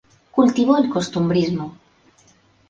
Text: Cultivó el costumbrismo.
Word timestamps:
Cultivó 0.31 0.79
el 0.79 0.89
costumbrismo. 0.89 1.77